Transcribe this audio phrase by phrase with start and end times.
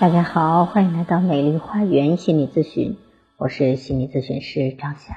[0.00, 2.96] 大家好，欢迎来到美丽花园心理咨询，
[3.36, 5.14] 我是心理咨询师张霞。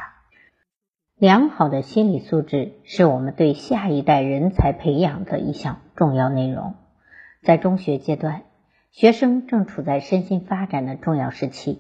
[1.18, 6.76] 良好的心理素质是我们对下一代人才培养的一项重要内容。
[7.42, 8.44] 在中学阶段，
[8.92, 11.80] 学生正处在身心发展的重要时期，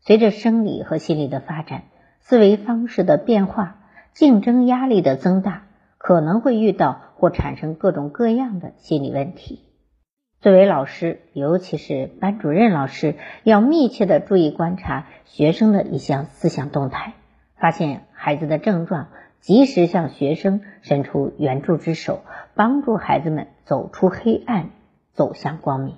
[0.00, 1.84] 随着生理和心理的发展，
[2.18, 3.78] 思维方式的变化，
[4.14, 9.60] 竞争压力的增大，可能会遇到或产生各种各样的心理问题。
[10.42, 13.14] 作为老师，尤其是班主任老师，
[13.44, 17.12] 要密切的注意观察学生的一项思想动态，
[17.54, 19.06] 发现孩子的症状，
[19.38, 22.22] 及时向学生伸出援助之手，
[22.56, 24.70] 帮助孩子们走出黑暗，
[25.12, 25.94] 走向光明。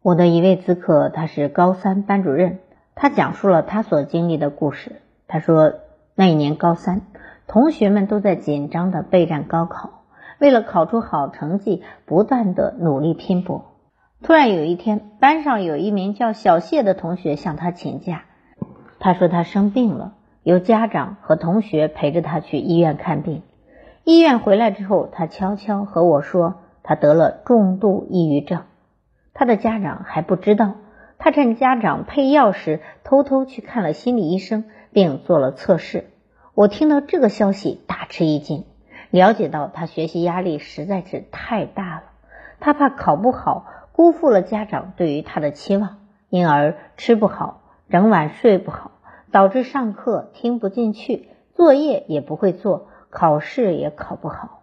[0.00, 2.60] 我的一位咨客，他是高三班主任，
[2.94, 5.02] 他讲述了他所经历的故事。
[5.26, 5.74] 他说，
[6.14, 7.02] 那一年高三，
[7.46, 9.97] 同学们都在紧张的备战高考。
[10.38, 13.64] 为了考出好成绩，不断的努力拼搏。
[14.22, 18.24] 突然有一天，班上有一名叫小谢的同学向他请假。
[18.98, 23.42] 他说他生病了，由家长和同学陪着他去医院看病。
[24.04, 28.62] 医院回来之后，他悄悄和我说，他得了重度抑郁症。
[29.34, 30.74] 他的家长还不知道。
[31.18, 36.10] 他趁家长配药时，偷偷去看了心理医生，并做了测试。
[36.54, 38.64] 我听到这个消息，大吃一惊。
[39.10, 42.02] 了解到他学习压力实在是太大了，
[42.60, 48.90] 他怕考不好，辜负了家长对于他的期望，因而吃不好，整晚睡不好，
[49.32, 54.62] 导致上课听不进去，作业也不会做，考试也考不好。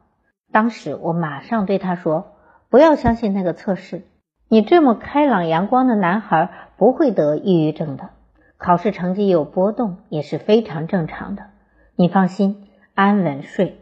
[0.52, 2.36] 当时我马上对他说
[2.70, 4.04] ：“不要相信那个测试，
[4.48, 8.10] 你这么开朗阳光的男孩不会得抑郁症的。
[8.58, 11.48] 考试成绩有波动也是非常正常的，
[11.96, 13.80] 你放心，安稳睡。”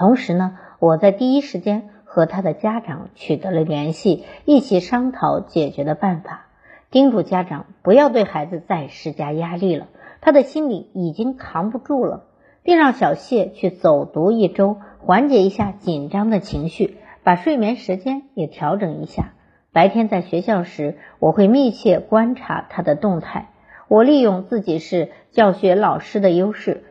[0.00, 6.46] 同时呢，我在第一时间和他的家长取得了联系，一起商讨解决的办法，
[6.90, 9.88] 叮嘱家长不要对孩子再施加压力了，
[10.22, 12.24] 他的心里已经扛不住了，
[12.62, 19.34] 并让小谢去走读一周，缓解一下紧张的情绪，把睡眠时间也调整一下。
[19.70, 23.50] 白天在学校时，我会密切观察他的动态，
[23.86, 26.84] 我利用自己是教学老师的优势。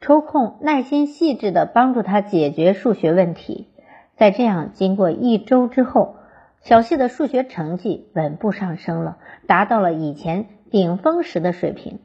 [0.00, 3.66] 抽空耐心细致的帮助他解决数学问题，
[4.16, 6.14] 在这样经过一周之后，
[6.60, 11.98] 小谢的数学成绩稳步上升了，达到了以前顶峰时的水平。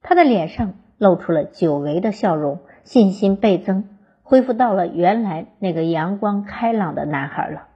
[0.00, 3.84] 他的脸上露出了久违的笑容，信心倍增，
[4.22, 7.66] 恢复到了原来那个阳光开朗的男孩了。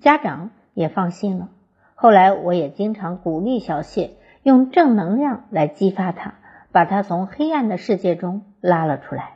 [0.00, 1.48] 家长也放心了。
[1.96, 4.12] 后来我也经常鼓励小谢，
[4.44, 6.34] 用正能量来激发他。
[6.78, 9.32] 把他从黑暗的世界中拉了出来。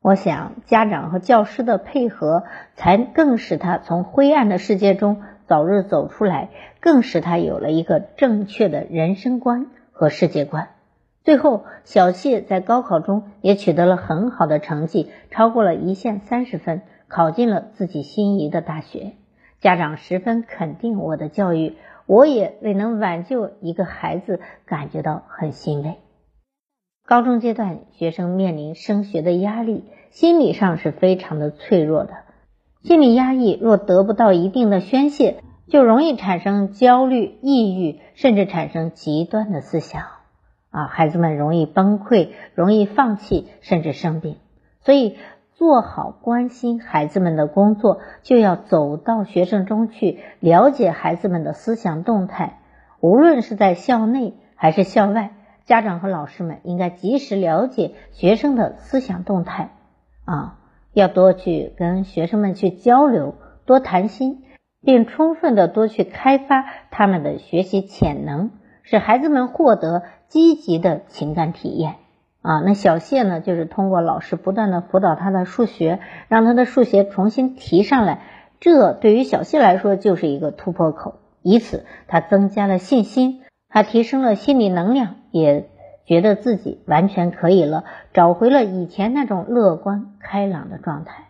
[0.00, 2.44] 我想，家长和教师的配合，
[2.76, 10.68] 才更使他从灰暗的世界中早日走出来，更使他有了一个正确的人生观和世界观。
[11.24, 19.14] 最后，小谢在高考中也取得了很好的成绩，超过了一线三十分，考进了自己心仪的大学。
[19.58, 21.74] 家长十分肯定我的教育，
[22.06, 25.96] 我也为能挽救一个孩子感觉到很欣慰。
[27.08, 32.10] 高中阶段，学生面临升学的压力，心理上是非常的脆弱的。
[32.82, 40.02] 心理压抑若得不到一定的宣泄，就容易产生焦虑、抑郁，甚至产生极端的思想。
[40.68, 44.36] 啊，孩子们容易崩溃，容易放弃，甚至生病。
[44.82, 45.16] 所以，
[45.54, 52.58] 做好关心孩子们的工作，就要走到学生中去，了解孩子们的思想动态。
[53.00, 55.30] 无论是在校内还是校外。
[55.68, 59.72] 家长和老师们应该及时了解学生的思想动态，
[60.24, 60.56] 啊，
[60.94, 63.34] 要多去跟学生们去交流，
[63.66, 64.44] 多谈心，
[64.80, 68.50] 并充分的多去开发他们的学习潜能，
[68.82, 71.96] 使孩子们获得积极的情感体验。
[72.40, 78.22] 啊，那小谢呢，就是通过老师不断的辅导他的数学，让他的数学重新提上来，
[78.58, 83.42] 这对于小谢来说就是一个突破口，以此他增加了信心。
[83.70, 85.68] 他提升了心理能量，也
[86.04, 91.24] 觉得自己完全可以了，找回了以前那种乐观开朗的状态。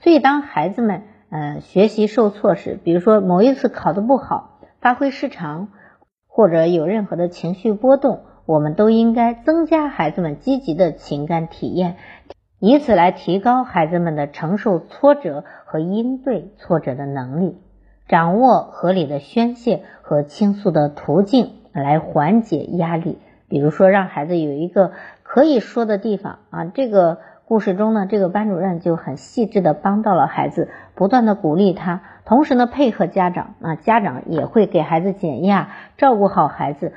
[0.00, 5.68] 所以，当孩子们呃学习受挫时，比如说某一次考得不好，发挥失常，
[6.26, 11.96] 或者有任何的情绪波动，我们都应该增加孩子们积极的情感体验，
[12.58, 17.58] 以此来提高孩子们的承受挫折和应对挫折的能力，
[18.08, 21.58] 掌握合理的宣泄和倾诉的途径。
[21.74, 23.16] 来缓解压力，
[23.52, 35.68] 比如说让孩子有一个可以说的地方啊，这个故事中呢，这个班主任就很细致的帮到了孩子，不断的鼓励他，同时呢配合家长，啊家长也会给孩子减压，
[35.98, 36.94] 照顾好孩子，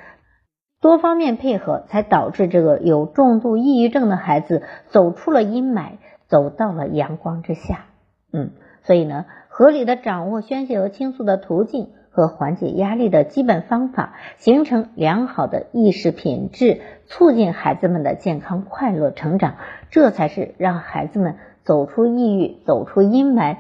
[0.80, 5.98] 多方面配合，才导致这个有重度抑郁症的孩子走出了阴霾，
[6.30, 7.88] 走到了阳光之下。
[8.32, 8.52] 嗯，
[8.84, 11.90] 所以呢，合理的掌握宣泄和倾诉的途径。
[12.16, 19.56] 和缓解压力的基本方法，形成良好的意识品质，促进孩子们的健康快乐成长，
[19.90, 23.58] 这才是让孩子们走出抑郁、走出阴霾、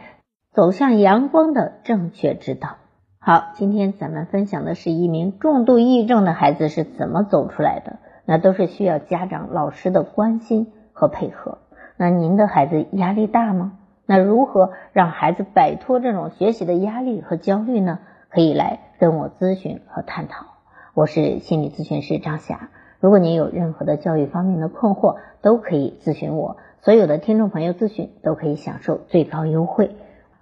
[0.53, 2.77] 走向阳光的正确之道。
[3.19, 11.57] 好，今天咱们分享的是一名重度抑郁症的孩子是怎么走出来的，那都是需要家长、老师的关心和配合。
[11.97, 13.73] 那您的孩子压力大吗？
[14.05, 17.99] 那如何让孩子摆脱这种学习的压力和焦虑呢？
[18.35, 20.45] 可以来跟我咨询和探讨，
[20.93, 22.69] 我是心理咨询师张霞。
[22.99, 26.57] 如果您有任何的教育方面的困惑，都可以咨询我。
[26.81, 29.95] 所有的听众朋友咨询都可以享受最高优惠。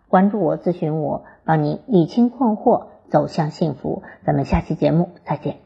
[0.07, 4.01] 关注我，咨询我，帮您理清困惑，走向幸福。
[4.25, 5.62] 咱们下期节目再见。